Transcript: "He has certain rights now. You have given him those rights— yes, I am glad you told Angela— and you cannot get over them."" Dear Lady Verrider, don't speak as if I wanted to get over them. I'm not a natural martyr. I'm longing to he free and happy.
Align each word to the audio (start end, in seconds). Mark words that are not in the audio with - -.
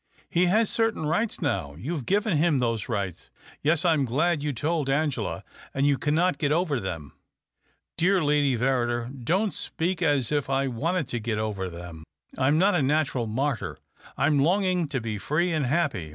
"He 0.31 0.47
has 0.47 0.67
certain 0.67 1.05
rights 1.05 1.43
now. 1.43 1.75
You 1.75 1.93
have 1.93 2.07
given 2.07 2.35
him 2.35 2.57
those 2.57 2.89
rights— 2.89 3.29
yes, 3.61 3.85
I 3.85 3.93
am 3.93 4.03
glad 4.03 4.41
you 4.41 4.51
told 4.51 4.89
Angela— 4.89 5.43
and 5.75 5.85
you 5.85 5.95
cannot 5.99 6.39
get 6.39 6.51
over 6.51 6.79
them."" 6.79 7.11
Dear 7.99 8.23
Lady 8.23 8.57
Verrider, 8.57 9.11
don't 9.23 9.53
speak 9.53 10.01
as 10.01 10.31
if 10.31 10.49
I 10.49 10.65
wanted 10.65 11.07
to 11.09 11.19
get 11.19 11.37
over 11.37 11.69
them. 11.69 12.03
I'm 12.35 12.57
not 12.57 12.73
a 12.73 12.81
natural 12.81 13.27
martyr. 13.27 13.77
I'm 14.17 14.39
longing 14.39 14.87
to 14.87 14.99
he 14.99 15.19
free 15.19 15.51
and 15.53 15.67
happy. 15.67 16.09